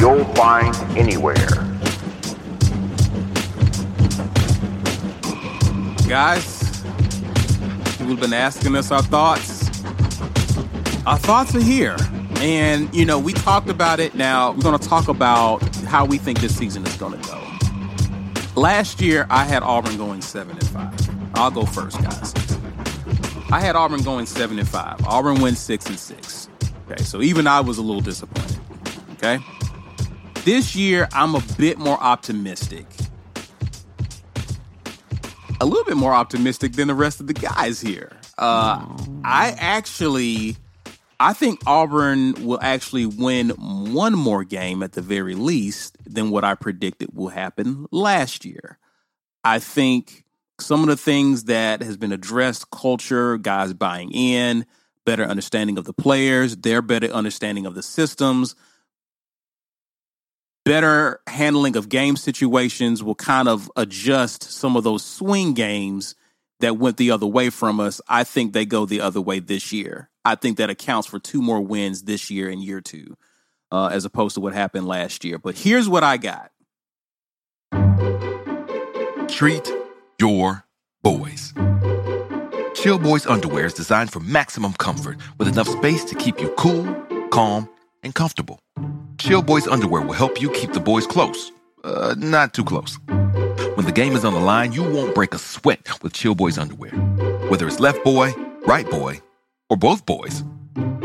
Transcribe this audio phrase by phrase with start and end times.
[0.00, 1.36] you'll find anywhere.
[6.08, 6.60] Guys,
[8.10, 9.68] have been asking us our thoughts.
[11.06, 11.96] Our thoughts are here.
[12.36, 14.14] And, you know, we talked about it.
[14.14, 18.60] Now, we're going to talk about how we think this season is going to go.
[18.60, 21.36] Last year, I had Auburn going 7 and 5.
[21.36, 22.34] I'll go first, guys.
[23.52, 25.06] I had Auburn going 7 and 5.
[25.06, 26.48] Auburn wins 6 and 6.
[26.90, 28.58] Okay, so even I was a little disappointed.
[29.12, 29.38] Okay?
[30.44, 32.86] This year, I'm a bit more optimistic.
[35.60, 38.10] A little bit more optimistic than the rest of the guys here.
[38.38, 38.86] Uh,
[39.22, 40.56] I actually,
[41.20, 46.42] I think Auburn will actually win one more game at the very least than what
[46.42, 48.78] I predicted will happen last year.
[49.44, 50.24] I think
[50.58, 54.64] some of the things that has been addressed, culture, guys buying in,
[55.04, 58.54] better understanding of the players, their better understanding of the systems,
[60.64, 66.14] better handling of game situations will kind of adjust some of those swing games
[66.60, 68.00] that went the other way from us.
[68.08, 70.10] I think they go the other way this year.
[70.24, 73.16] I think that accounts for two more wins this year in year two,
[73.72, 75.38] uh, as opposed to what happened last year.
[75.38, 76.50] But here's what I got.
[79.28, 79.72] Treat
[80.20, 80.64] your
[81.02, 81.54] boys.
[82.74, 86.84] Chill Boys underwear is designed for maximum comfort with enough space to keep you cool,
[87.30, 87.68] calm,
[88.02, 88.58] and comfortable.
[89.20, 91.52] Chill Boys underwear will help you keep the boys close,
[91.84, 92.98] uh, not too close.
[93.76, 96.56] When the game is on the line, you won't break a sweat with Chill Boys
[96.56, 96.92] underwear.
[97.48, 98.32] Whether it's left boy,
[98.66, 99.20] right boy,
[99.68, 100.42] or both boys,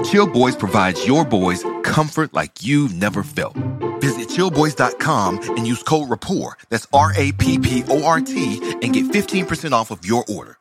[0.06, 3.58] Chill Boys provides your boys comfort like you've never felt.
[4.00, 8.94] Visit chillboys.com and use code RAPPORT, that's R A P P O R T, and
[8.94, 10.58] get 15% off of your order.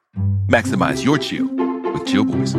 [0.49, 1.47] Maximize your chill
[1.93, 2.57] with Chill Boys.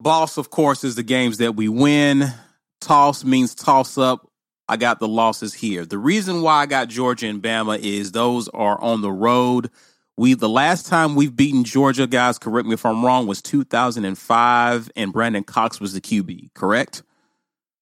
[0.00, 2.32] Boss, of course, is the games that we win.
[2.80, 4.30] Toss means toss up.
[4.68, 5.86] I got the losses here.
[5.86, 9.70] The reason why I got Georgia and Bama is those are on the road.
[10.16, 14.90] We the last time we've beaten Georgia, guys, correct me if I'm wrong, was 2005,
[14.96, 16.54] and Brandon Cox was the QB.
[16.54, 17.02] Correct?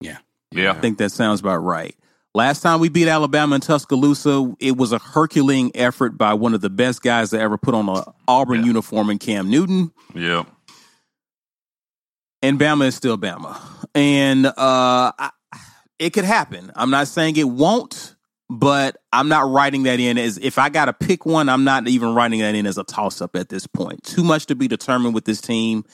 [0.01, 0.19] Yeah.
[0.51, 0.73] Yeah.
[0.73, 1.97] I think that sounds about right.
[2.35, 6.61] Last time we beat Alabama in Tuscaloosa, it was a Herculean effort by one of
[6.61, 9.93] the best guys that ever put on an Auburn uniform in Cam Newton.
[10.15, 10.49] Yep.
[12.45, 13.59] And Bama is still Bama,
[13.95, 15.31] and uh, I,
[15.99, 16.71] it could happen.
[16.77, 18.17] I'm not saying it won't,
[18.51, 21.49] but I'm not writing that in as if I got to pick one.
[21.49, 24.03] I'm not even writing that in as a toss up at this point.
[24.05, 25.85] Too much to be determined with this team.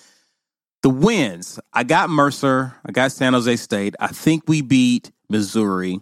[0.82, 3.94] The wins, I got Mercer, I got San Jose State.
[4.00, 6.00] I think we beat Missouri.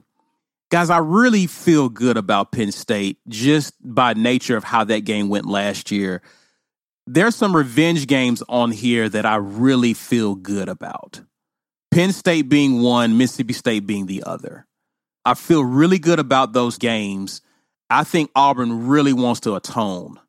[0.71, 5.29] Guys, I really feel good about Penn State just by nature of how that game
[5.29, 6.23] went last year
[7.15, 11.21] there's some revenge games on here that I really feel good about.
[11.91, 14.67] Penn State being one, Mississippi State being the other.
[15.25, 17.41] I feel really good about those games.
[17.89, 20.21] I think Auburn really wants to atone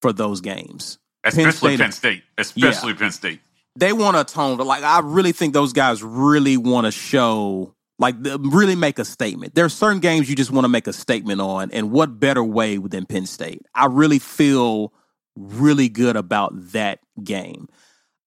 [0.00, 0.98] for those games.
[1.24, 2.22] Especially State- Penn State.
[2.38, 3.40] Especially Penn State.
[3.76, 4.58] They want to atone.
[4.58, 9.54] Like I really think those guys really want to show, like really make a statement.
[9.54, 12.42] There are certain games you just want to make a statement on, and what better
[12.42, 13.62] way than Penn State?
[13.74, 14.92] I really feel
[15.36, 17.68] really good about that game.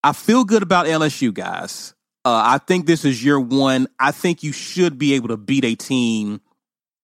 [0.04, 1.94] I feel good about LSU guys.
[2.24, 3.88] Uh, I think this is year one.
[4.00, 6.42] I think you should be able to beat a team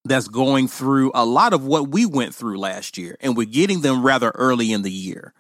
[0.04, 3.82] that's going through a lot of what we went through last year, and we're getting
[3.82, 5.34] them rather early in the year.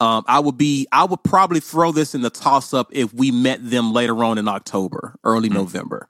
[0.00, 3.32] Um, I would be, I would probably throw this in the toss up if we
[3.32, 5.58] met them later on in October, early mm-hmm.
[5.58, 6.08] November.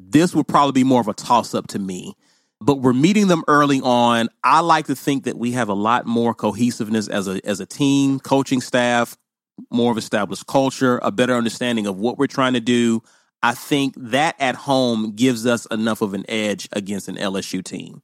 [0.00, 2.16] This would probably be more of a toss up to me.
[2.64, 4.28] But we're meeting them early on.
[4.42, 7.66] I like to think that we have a lot more cohesiveness as a as a
[7.66, 9.16] team, coaching staff,
[9.70, 13.02] more of established culture, a better understanding of what we're trying to do.
[13.42, 18.02] I think that at home gives us enough of an edge against an LSU team.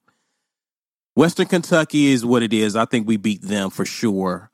[1.14, 2.76] Western Kentucky is what it is.
[2.76, 4.50] I think we beat them for sure.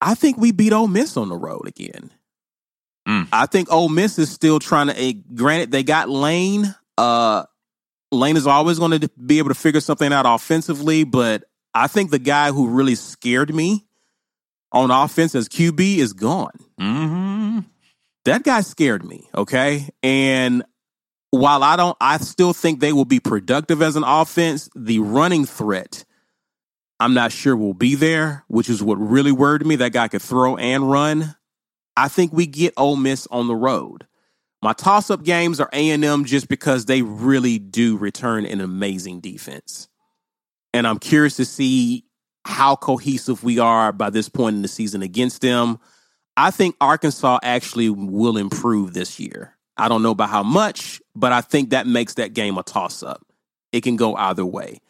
[0.00, 2.10] I think we beat Ole Miss on the road again.
[3.08, 3.28] Mm.
[3.32, 5.08] I think Ole Miss is still trying to.
[5.08, 6.74] Uh, granted, they got Lane.
[6.96, 7.44] Uh,
[8.10, 11.44] Lane is always going to be able to figure something out offensively, but
[11.74, 13.86] I think the guy who really scared me
[14.72, 16.58] on offense as QB is gone.
[16.80, 17.60] Mm-hmm.
[18.24, 19.28] That guy scared me.
[19.34, 20.64] Okay, and
[21.30, 24.68] while I don't, I still think they will be productive as an offense.
[24.74, 26.04] The running threat
[27.00, 29.76] I'm not sure will be there, which is what really worried me.
[29.76, 31.36] That guy could throw and run.
[31.96, 34.06] I think we get Ole Miss on the road.
[34.60, 39.88] My toss-up games are A&M just because they really do return an amazing defense.
[40.74, 42.04] And I'm curious to see
[42.44, 45.78] how cohesive we are by this point in the season against them.
[46.36, 49.56] I think Arkansas actually will improve this year.
[49.76, 53.02] I don't know about how much, but I think that makes that game a toss
[53.02, 53.24] up.
[53.72, 54.80] It can go either way.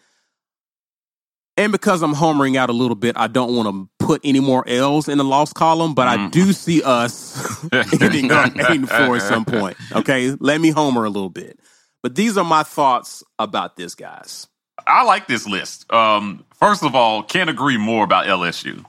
[1.59, 4.63] And because I'm homering out a little bit, I don't want to put any more
[4.69, 6.27] L's in the loss column, but mm.
[6.27, 7.65] I do see us
[8.01, 9.77] ending up 8 and 4 at some point.
[9.93, 11.59] Okay, let me homer a little bit.
[12.01, 14.47] But these are my thoughts about this, guys.
[14.87, 15.93] I like this list.
[15.93, 18.85] Um, first of all, can't agree more about LSU.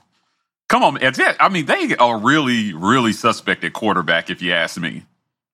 [0.68, 5.02] Come on, I mean, they are really, really suspect at quarterback, if you ask me.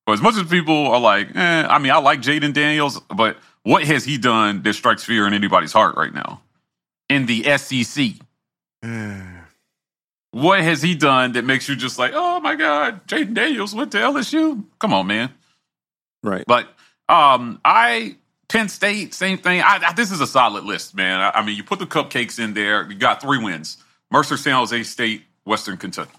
[0.04, 3.38] But as much as people are like, eh, I mean, I like Jayden Daniels, but
[3.62, 6.42] what has he done that strikes fear in anybody's heart right now?
[7.08, 8.12] In the SEC.
[10.32, 13.92] what has he done that makes you just like, oh my God, Jayden Daniels went
[13.92, 14.64] to LSU?
[14.78, 15.32] Come on, man.
[16.22, 16.44] Right.
[16.46, 16.68] But
[17.08, 18.16] um, I
[18.48, 19.60] Penn State, same thing.
[19.60, 21.20] I, I, this is a solid list, man.
[21.20, 22.88] I, I, mean, you put the cupcakes in there.
[22.88, 23.78] You got three wins:
[24.10, 26.18] Mercer, San Jose State, Western Kentucky,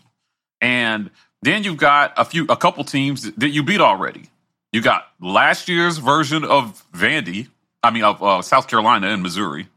[0.62, 1.10] and
[1.42, 4.30] then you've got a few, a couple teams that you beat already.
[4.74, 7.48] You got last year's version of Vandy.
[7.84, 9.68] I mean, of uh, South Carolina and Missouri.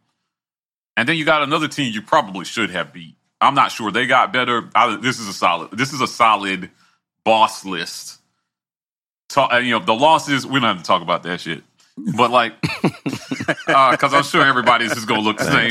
[1.01, 3.17] And then you got another team you probably should have beat.
[3.41, 4.69] I'm not sure they got better.
[4.75, 5.71] I, this is a solid.
[5.71, 6.69] This is a solid
[7.25, 8.19] boss list.
[9.31, 10.47] So, you know the losses.
[10.47, 11.63] We don't have to talk about that shit.
[11.97, 15.71] But like, because uh, I'm sure everybody's just gonna look the same.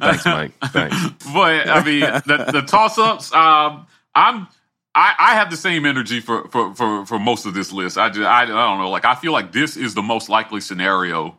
[0.00, 0.52] Thanks, Mike.
[0.72, 1.24] Thanks.
[1.32, 3.32] but I mean, the, the toss ups.
[3.32, 4.48] Um, I'm.
[4.96, 7.96] I, I have the same energy for, for, for, for most of this list.
[7.96, 8.90] I just I, I don't know.
[8.90, 11.36] Like I feel like this is the most likely scenario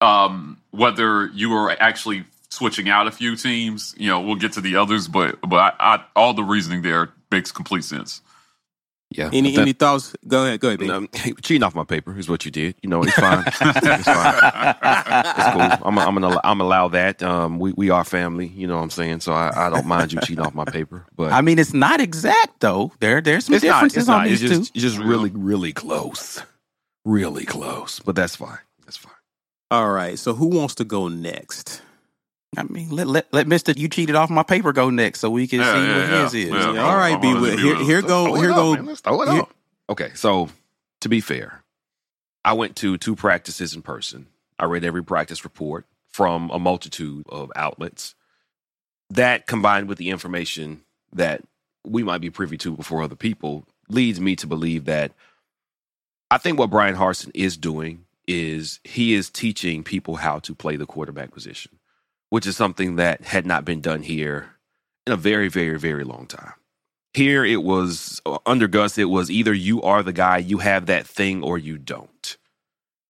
[0.00, 4.60] um, whether you are actually switching out a few teams, you know, we'll get to
[4.60, 8.20] the others, but but I, I, all the reasoning there makes complete sense.
[9.12, 9.28] Yeah.
[9.32, 10.14] Any that, any thoughts?
[10.26, 10.60] Go ahead.
[10.60, 10.88] Go ahead.
[10.88, 11.08] Um,
[11.42, 12.76] cheating off my paper is what you did.
[12.80, 13.42] You know, it's fine.
[13.46, 13.74] it's fine.
[13.74, 15.88] It's cool.
[15.88, 17.20] I'm, I'm gonna I'm allow that.
[17.20, 18.46] Um, we we are family.
[18.46, 19.20] You know what I'm saying?
[19.20, 21.06] So I, I don't mind you cheating off my paper.
[21.16, 22.92] But I mean, it's not exact though.
[23.00, 24.78] There there's some differences not, on these it's just, two.
[24.78, 26.40] It's just really really close,
[27.04, 27.98] really close.
[27.98, 28.58] But that's fine.
[29.70, 29.88] That's fine.
[29.88, 30.18] All right.
[30.18, 31.82] So who wants to go next?
[32.56, 35.46] I mean, let let, let Mister you cheated off my paper go next, so we
[35.46, 36.22] can yeah, see yeah, what yeah.
[36.24, 36.50] his is.
[36.50, 37.76] Yeah, All right, be with here.
[37.76, 38.34] Here go.
[38.34, 38.72] Here go.
[38.72, 39.44] Let's throw it here.
[39.88, 40.48] Okay, so
[41.00, 41.62] to be fair,
[42.44, 44.26] I went to two practices in person.
[44.58, 48.16] I read every practice report from a multitude of outlets.
[49.10, 51.42] That combined with the information that
[51.84, 55.12] we might be privy to before other people leads me to believe that
[56.30, 60.76] I think what Bryan Harsin is doing is he is teaching people how to play
[60.76, 61.78] the quarterback position,
[62.28, 64.50] which is something that had not been done here
[65.06, 66.52] in a very, very, very long time.
[67.12, 71.06] Here it was under Gus, it was either you are the guy, you have that
[71.06, 72.36] thing, or you don't.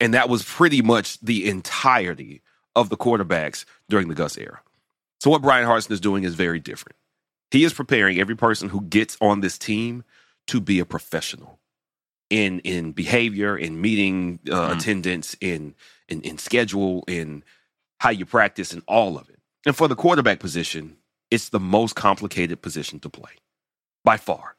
[0.01, 2.41] And that was pretty much the entirety
[2.75, 4.63] of the quarterbacks during the Gus era.
[5.21, 6.97] So what Bryan Harsin is doing is very different.
[7.51, 10.03] He is preparing every person who gets on this team
[10.47, 11.60] to be a professional
[12.31, 14.77] in in behavior, in meeting uh, mm.
[14.77, 15.75] attendance, in,
[16.09, 17.45] in in schedule, in
[17.99, 19.39] how you practice, and all of it.
[19.67, 20.97] And for the quarterback position,
[21.31, 23.33] it's the most complicated position to play
[24.05, 24.57] by far,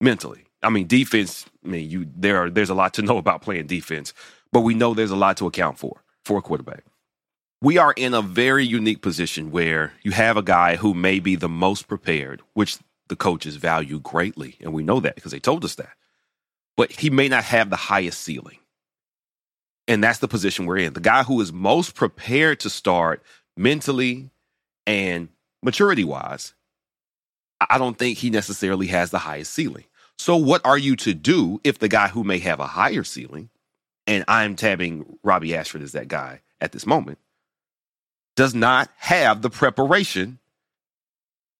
[0.00, 0.44] mentally.
[0.62, 1.46] I mean, defense.
[1.64, 4.12] I mean, you there are there's a lot to know about playing defense,
[4.52, 6.84] but we know there's a lot to account for for a quarterback.
[7.62, 11.36] We are in a very unique position where you have a guy who may be
[11.36, 12.78] the most prepared, which
[13.08, 15.90] the coaches value greatly, and we know that because they told us that
[16.80, 18.56] but he may not have the highest ceiling.
[19.86, 20.94] And that's the position we're in.
[20.94, 23.22] The guy who is most prepared to start
[23.54, 24.30] mentally
[24.86, 25.28] and
[25.62, 26.54] maturity wise,
[27.68, 29.84] I don't think he necessarily has the highest ceiling.
[30.16, 33.50] So, what are you to do if the guy who may have a higher ceiling,
[34.06, 37.18] and I'm tabbing Robbie Ashford as that guy at this moment,
[38.36, 40.38] does not have the preparation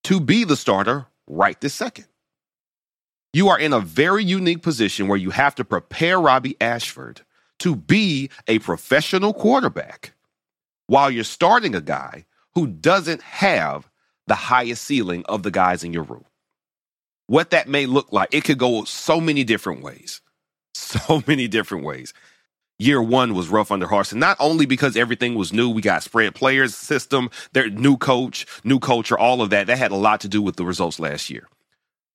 [0.05, 2.07] to be the starter right this second?
[3.33, 7.21] You are in a very unique position where you have to prepare Robbie Ashford
[7.61, 10.15] to be a professional quarterback
[10.89, 12.25] while you're starting a guy
[12.57, 13.89] who doesn't have
[14.27, 16.25] the highest ceiling of the guys in your room.
[17.29, 20.21] What that may look like, it could go so many different ways.
[20.75, 22.15] So many different ways.
[22.79, 26.35] Year one was rough under Harsin, not only because everything was new, we got spread
[26.35, 29.67] players system, their new coach, new culture, all of that.
[29.67, 31.47] That had a lot to do with the results last year.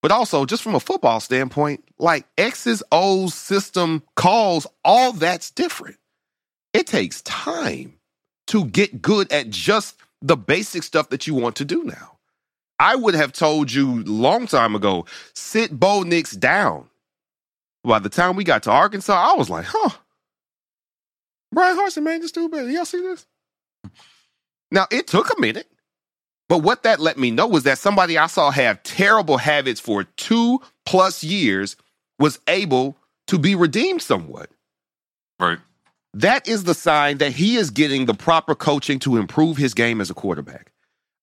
[0.05, 5.97] But also, just from a football standpoint, like X's, O's, system, calls, all that's different.
[6.74, 7.97] It takes time
[8.45, 12.19] to get good at just the basic stuff that you want to do now.
[12.77, 16.88] I would have told you long time ago, sit Bo Nix down.
[17.83, 19.89] By the time we got to Arkansas, I was like, huh.
[21.51, 22.71] Bryan Harsin made this stupid.
[22.71, 23.25] Y'all see this?
[24.69, 25.67] Now, it took a minute.
[26.47, 30.03] But what that let me know was that somebody I saw have terrible habits for
[30.03, 31.75] two plus years
[32.19, 32.97] was able
[33.27, 34.49] to be redeemed somewhat.
[35.39, 35.57] Right.
[36.13, 39.99] That is the sign that he is getting the proper coaching to improve his game
[39.99, 40.71] as a quarterback.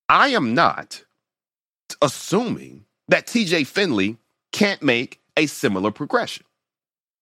[0.09, 1.05] I am not
[2.03, 4.19] assuming that TJ Finley
[4.53, 6.45] can't make a similar progression.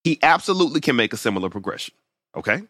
[0.02, 1.94] He absolutely can make a similar progression.
[2.36, 2.62] Okay.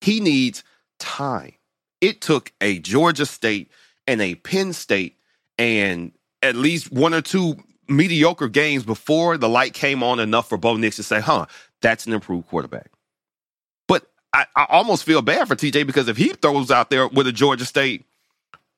[0.00, 0.64] He needs
[0.98, 1.52] time.
[2.00, 3.70] It took a Georgia State
[4.06, 5.16] and a Penn State
[5.58, 7.56] and at least one or two
[7.88, 11.46] mediocre games before the light came on enough for Bo Nix to say, huh,
[11.80, 12.90] that's an improved quarterback.
[13.86, 17.26] But I, I almost feel bad for TJ because if he throws out there with
[17.26, 18.04] a Georgia State,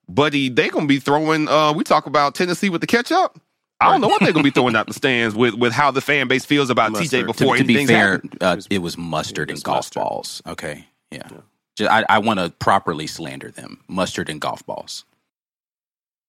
[0.09, 3.39] buddy, they're gonna be throwing uh we talk about Tennessee with the catch up.
[3.81, 6.01] I don't know what they're gonna be throwing out the stands with with how the
[6.01, 9.63] fan base feels about TJ before to, to be fair, uh, it was mustard and
[9.63, 10.01] golf mustard.
[10.01, 10.43] balls.
[10.47, 11.29] Okay, yeah.
[11.77, 13.81] Ju- I, I want to properly slander them.
[13.89, 15.05] Mustard and golf balls.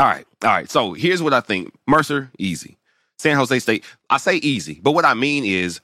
[0.00, 0.26] All right.
[0.42, 0.70] All right.
[0.70, 1.74] So here's what I think.
[1.86, 2.78] Mercer, easy.
[3.18, 5.82] San Jose State, I say easy, but what I mean is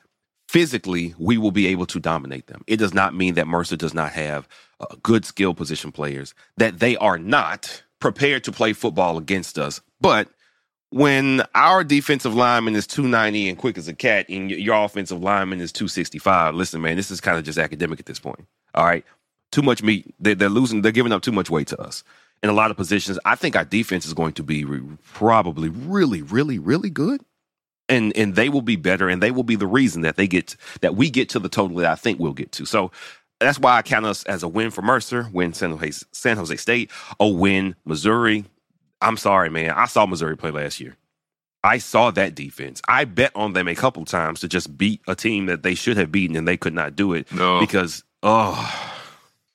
[0.48, 2.62] physically, we will be able to dominate them.
[2.66, 4.48] It does not mean that Mercer does not have
[4.80, 9.82] uh, good skill position players, that they are not prepared to play football against us.
[10.00, 10.30] But
[10.88, 15.60] when our defensive lineman is 290 and quick as a cat, and your offensive lineman
[15.60, 18.46] is 265, listen, man, this is kind of just academic at this point.
[18.74, 19.04] All right.
[19.52, 20.14] Too much meat.
[20.18, 22.02] They, they're losing, they're giving up too much weight to us
[22.42, 23.18] in a lot of positions.
[23.24, 27.22] I think our defense is going to be re- probably really, really, really good.
[27.88, 30.56] And and they will be better, and they will be the reason that they get
[30.80, 32.64] that we get to the total that I think we'll get to.
[32.66, 32.90] So
[33.38, 36.56] that's why I count us as a win for Mercer, win San Jose, San Jose
[36.56, 36.90] State,
[37.20, 38.44] a win Missouri.
[39.00, 39.70] I'm sorry, man.
[39.70, 40.96] I saw Missouri play last year.
[41.62, 42.80] I saw that defense.
[42.88, 45.96] I bet on them a couple times to just beat a team that they should
[45.96, 47.60] have beaten, and they could not do it No.
[47.60, 48.98] because oh,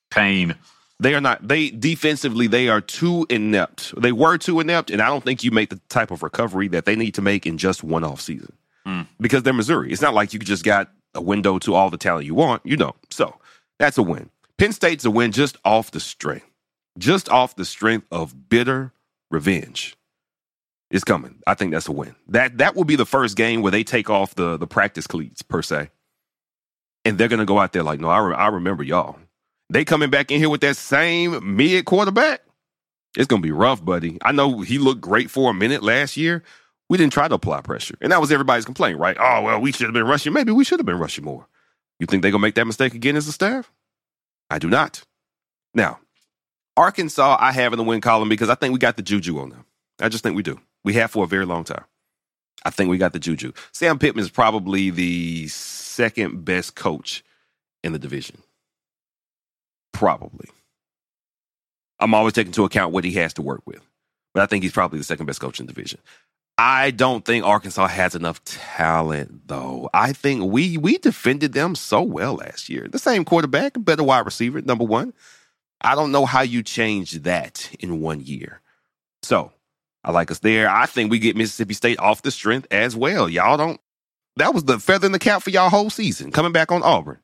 [0.09, 0.55] Pain.
[1.01, 1.45] They are not.
[1.47, 3.93] They defensively, they are too inept.
[3.99, 6.85] They were too inept, and I don't think you make the type of recovery that
[6.85, 8.53] they need to make in just one off season
[8.85, 9.01] Hmm.
[9.19, 9.91] because they're Missouri.
[9.91, 12.65] It's not like you just got a window to all the talent you want.
[12.65, 13.37] You know, so
[13.79, 14.29] that's a win.
[14.57, 16.45] Penn State's a win just off the strength,
[16.97, 18.93] just off the strength of bitter
[19.31, 19.97] revenge.
[20.91, 21.39] It's coming.
[21.47, 22.15] I think that's a win.
[22.27, 25.41] That that will be the first game where they take off the the practice cleats
[25.41, 25.89] per se,
[27.05, 29.17] and they're gonna go out there like, no, I, re- I remember y'all.
[29.71, 32.41] They coming back in here with that same mid quarterback.
[33.15, 34.17] It's gonna be rough, buddy.
[34.21, 36.43] I know he looked great for a minute last year.
[36.89, 39.15] We didn't try to apply pressure, and that was everybody's complaint, right?
[39.17, 40.33] Oh well, we should have been rushing.
[40.33, 41.47] Maybe we should have been rushing more.
[42.01, 43.71] You think they're gonna make that mistake again as a staff?
[44.49, 45.03] I do not.
[45.73, 45.99] Now,
[46.75, 49.51] Arkansas, I have in the win column because I think we got the juju on
[49.51, 49.65] them.
[50.01, 50.59] I just think we do.
[50.83, 51.85] We have for a very long time.
[52.65, 53.53] I think we got the juju.
[53.71, 57.23] Sam Pittman is probably the second best coach
[57.85, 58.43] in the division.
[60.01, 60.49] Probably.
[61.99, 63.87] I'm always taking into account what he has to work with.
[64.33, 65.99] But I think he's probably the second best coach in the division.
[66.57, 69.91] I don't think Arkansas has enough talent, though.
[69.93, 72.87] I think we we defended them so well last year.
[72.89, 75.13] The same quarterback, better wide receiver, number one.
[75.81, 78.59] I don't know how you change that in one year.
[79.21, 79.51] So
[80.03, 80.67] I like us there.
[80.67, 83.29] I think we get Mississippi State off the strength as well.
[83.29, 83.79] Y'all don't.
[84.37, 87.19] That was the feather in the cap for y'all whole season coming back on Auburn.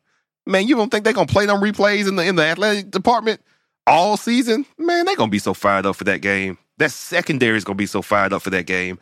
[0.48, 3.42] Man, you don't think they're gonna play them replays in the in the athletic department
[3.86, 4.66] all season?
[4.78, 6.58] Man, they're gonna be so fired up for that game.
[6.78, 9.00] That secondary is gonna be so fired up for that game.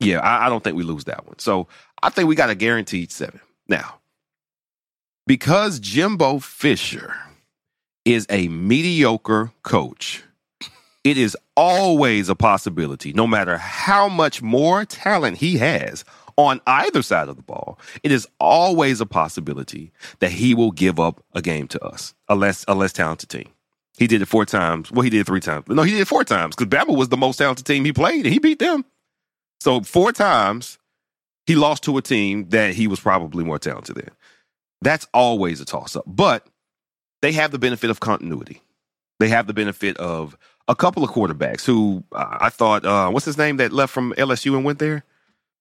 [0.00, 1.38] Yeah, I, I don't think we lose that one.
[1.38, 1.68] So
[2.02, 3.40] I think we got a guaranteed seven.
[3.68, 4.00] Now,
[5.26, 7.14] because Jimbo Fisher
[8.04, 10.24] is a mediocre coach,
[11.04, 16.04] it is always a possibility, no matter how much more talent he has
[16.36, 20.98] on either side of the ball, it is always a possibility that he will give
[20.98, 23.48] up a game to us, a less a less talented team.
[23.98, 24.90] He did it four times.
[24.90, 25.66] Well, he did it three times.
[25.68, 28.24] No, he did it four times because Bama was the most talented team he played,
[28.24, 28.84] and he beat them.
[29.60, 30.78] So four times
[31.46, 34.10] he lost to a team that he was probably more talented than.
[34.80, 36.04] That's always a toss up.
[36.06, 36.46] But
[37.20, 38.60] they have the benefit of continuity.
[39.20, 40.36] They have the benefit of
[40.68, 44.12] a couple of quarterbacks who uh, I thought, uh, what's his name that left from
[44.14, 45.04] LSU and went there?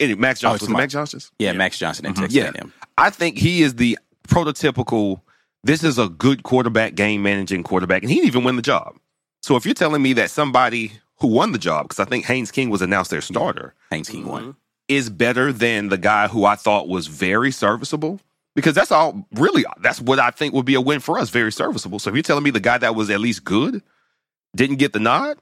[0.02, 0.68] Any, Max Oh, Johnson.
[0.68, 1.22] was it Max Johnson?
[1.40, 2.20] Yeah, Max Johnson and Mhm.
[2.22, 2.52] Texas Yeah.
[2.56, 2.74] A&M.
[2.98, 5.22] I think he is the prototypical.
[5.64, 8.96] This is a good quarterback, game managing quarterback, and he didn't even win the job.
[9.44, 12.52] So if you're telling me that somebody who won the job, because I think Haynes
[12.52, 14.56] King was announced their starter, Haynes King won.
[14.88, 18.20] is better than the guy who I thought was very serviceable.
[18.54, 21.54] Because that's all really that's what I think would be a win for us, very
[21.54, 22.00] serviceable.
[22.00, 23.82] So if you're telling me the guy that was at least good
[24.56, 25.38] didn't get the nod,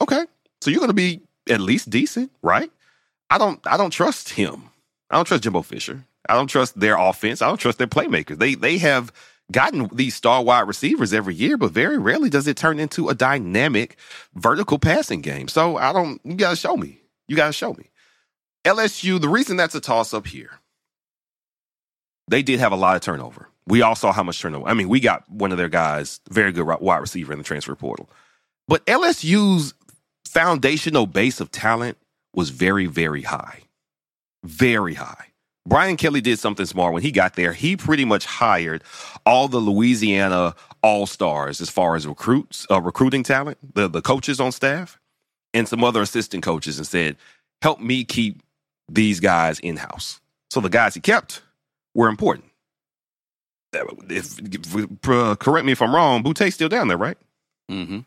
[0.00, 0.24] okay.
[0.62, 1.20] So you're gonna be
[1.50, 2.70] at least decent, right?
[3.30, 4.70] I don't I don't trust him.
[5.10, 6.04] I don't trust Jimbo Fisher.
[6.28, 7.42] I don't trust their offense.
[7.42, 8.38] I don't trust their playmakers.
[8.38, 9.12] They they have
[9.52, 13.14] gotten these star wide receivers every year, but very rarely does it turn into a
[13.14, 13.96] dynamic
[14.34, 15.48] vertical passing game.
[15.48, 17.00] So I don't you gotta show me.
[17.28, 17.90] You gotta show me.
[18.64, 20.50] LSU, the reason that's a toss up here,
[22.28, 23.48] they did have a lot of turnover.
[23.68, 24.68] We all saw how much turnover.
[24.68, 27.74] I mean, we got one of their guys, very good wide receiver in the transfer
[27.74, 28.08] portal.
[28.68, 29.74] But LSU's
[30.24, 31.96] foundational base of talent
[32.36, 33.62] was very, very high.
[34.44, 35.26] Very high.
[35.66, 37.52] Brian Kelly did something smart when he got there.
[37.52, 38.84] He pretty much hired
[39.24, 44.38] all the Louisiana all stars as far as recruits, uh, recruiting talent, the, the coaches
[44.38, 45.00] on staff,
[45.52, 47.16] and some other assistant coaches, and said,
[47.62, 48.42] "Help me keep
[48.88, 50.20] these guys in house."
[50.50, 51.42] So the guys he kept
[51.96, 52.44] were important.
[53.72, 57.18] If, if- uh, correct me if I'm wrong, Boutte's still down there, right?
[57.70, 58.00] Mm-hmm.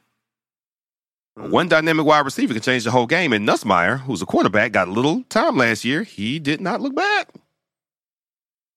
[1.40, 1.52] Mm-hmm.
[1.52, 3.32] One dynamic wide receiver can change the whole game.
[3.32, 6.04] And Nussmeier, who's a quarterback, got a little time last year.
[6.04, 7.28] He did not look bad.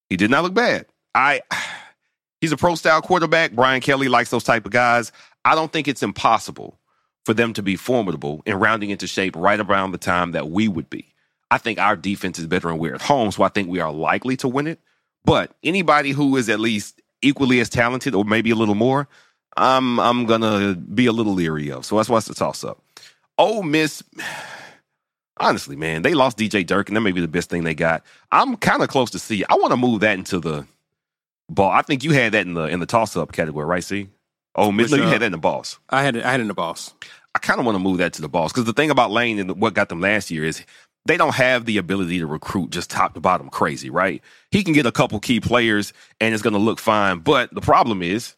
[0.09, 0.85] He did not look bad.
[1.13, 1.41] I
[2.41, 3.51] he's a pro style quarterback.
[3.51, 5.11] Brian Kelly likes those type of guys.
[5.43, 6.79] I don't think it's impossible
[7.25, 10.67] for them to be formidable and rounding into shape right around the time that we
[10.67, 11.13] would be.
[11.51, 13.91] I think our defense is better and we're at home, so I think we are
[13.91, 14.79] likely to win it.
[15.25, 19.07] But anybody who is at least equally as talented or maybe a little more,
[19.57, 21.85] I'm I'm gonna be a little leery of.
[21.85, 22.81] So that's why it's a toss up.
[23.37, 24.03] Ole Miss,
[25.37, 28.03] honestly, man, they lost DJ Dirk, and that may be the best thing they got.
[28.31, 29.43] I'm kind of close to see.
[29.49, 30.65] I want to move that into the
[31.49, 31.71] ball.
[31.71, 33.83] I think you had that in the in the toss up category, right?
[33.83, 34.09] See,
[34.55, 35.77] Ole Miss, no, you uh, had that in the boss.
[35.89, 36.93] I had it, I had it in the boss.
[37.35, 39.39] I kind of want to move that to the boss because the thing about Lane
[39.39, 40.63] and what got them last year is
[41.05, 44.21] they don't have the ability to recruit just top to bottom crazy, right?
[44.51, 47.61] He can get a couple key players and it's going to look fine, but the
[47.61, 48.35] problem is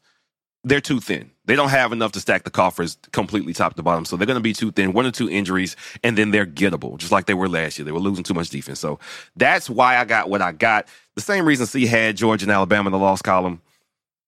[0.65, 1.31] they're too thin.
[1.45, 4.35] They don't have enough to stack the coffers completely top to bottom, so they're going
[4.35, 4.93] to be too thin.
[4.93, 7.85] One or two injuries, and then they're gettable, just like they were last year.
[7.85, 8.99] They were losing too much defense, so
[9.35, 10.87] that's why I got what I got.
[11.13, 13.61] The same reason C had Georgia and Alabama in the loss column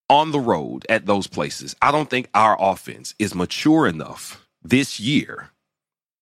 [0.08, 1.74] on the road at those places.
[1.82, 5.50] I don't think our offense is mature enough this year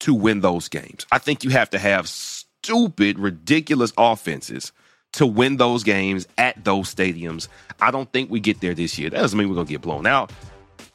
[0.00, 1.06] to win those games.
[1.12, 4.72] I think you have to have stupid, ridiculous offenses
[5.16, 7.48] to win those games at those stadiums.
[7.80, 9.10] I don't think we get there this year.
[9.10, 10.30] That doesn't mean we're going to get blown out,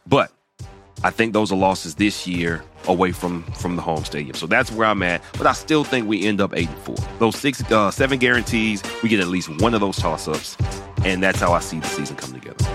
[0.08, 0.32] but
[1.04, 4.36] I think those are losses this year away from from the home stadium.
[4.36, 5.22] So that's where I'm at.
[5.38, 6.96] But I still think we end up eight and four.
[7.20, 10.58] Those six, uh, seven guarantees, we get at least one of those toss ups,
[11.04, 12.71] and that's how I see the season come together.